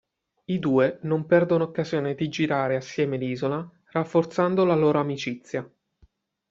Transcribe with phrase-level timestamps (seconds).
[0.45, 5.71] I due non perdono occasione di girare assieme l'isola rafforzando la loro amicizia.